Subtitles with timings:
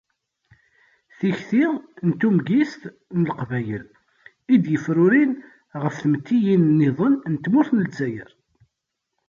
[1.17, 1.65] Tikti
[2.07, 2.81] n tumgist
[3.17, 3.85] n Leqbayel"
[4.53, 5.31] i d-yufraren
[5.81, 8.31] ɣef tmettiyin-nniḍen n tmurt n Lezzayer.